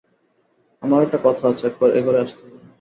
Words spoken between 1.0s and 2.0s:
একটা কথা আছে, একবার এ